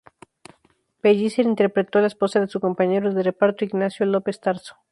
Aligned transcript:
Pellicer 1.01 1.45
interpretó 1.45 1.99
la 1.99 2.07
esposa 2.07 2.39
de 2.39 2.47
su 2.47 2.59
compañero 2.59 3.13
de 3.13 3.21
reparto 3.21 3.65
Ignacio 3.65 4.07
López 4.07 4.39
Tarso. 4.39 4.75